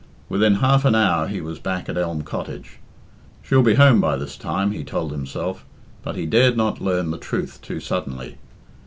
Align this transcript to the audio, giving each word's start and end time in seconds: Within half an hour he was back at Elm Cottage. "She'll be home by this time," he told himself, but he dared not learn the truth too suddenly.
Within 0.29 0.55
half 0.55 0.83
an 0.83 0.95
hour 0.95 1.27
he 1.27 1.41
was 1.41 1.59
back 1.59 1.87
at 1.87 1.95
Elm 1.95 2.23
Cottage. 2.23 2.79
"She'll 3.43 3.61
be 3.61 3.75
home 3.75 4.01
by 4.01 4.17
this 4.17 4.35
time," 4.35 4.71
he 4.71 4.83
told 4.83 5.11
himself, 5.11 5.63
but 6.01 6.15
he 6.15 6.25
dared 6.25 6.57
not 6.57 6.81
learn 6.81 7.11
the 7.11 7.19
truth 7.19 7.59
too 7.61 7.79
suddenly. 7.79 8.39